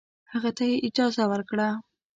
هغه 0.31 0.51
ته 0.57 0.63
یې 0.69 0.75
اجازه 0.87 1.23
ورکړه. 1.31 1.67